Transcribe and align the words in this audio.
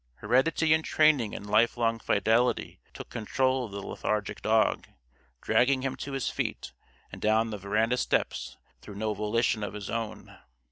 Heredity 0.15 0.73
and 0.73 0.83
training 0.83 1.35
and 1.35 1.45
lifelong 1.45 1.99
fidelity 1.99 2.79
took 2.91 3.11
control 3.11 3.65
of 3.65 3.71
the 3.71 3.83
lethargic 3.83 4.41
dog, 4.41 4.87
dragging 5.43 5.83
him 5.83 5.95
to 5.97 6.13
his 6.13 6.27
feet 6.27 6.73
and 7.11 7.21
down 7.21 7.51
the 7.51 7.59
veranda 7.59 7.97
steps 7.97 8.57
through 8.81 8.95
no 8.95 9.13
volition 9.13 9.61
of 9.61 9.75
his 9.75 9.91
own. 9.91 10.39